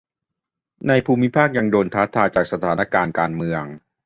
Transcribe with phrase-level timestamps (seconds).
[0.87, 3.63] ในภูมิภาคยังโดนท้าทายจากสถานการณ์การเมือง